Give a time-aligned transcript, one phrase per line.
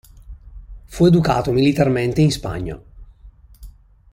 [0.85, 2.81] Fu educato militarmente in Spagna.